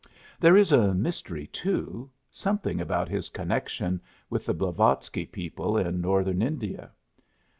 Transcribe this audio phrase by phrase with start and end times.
[0.39, 6.41] There is a mystery, too something about his connection with the Blavatsky people in Northern
[6.41, 6.89] India.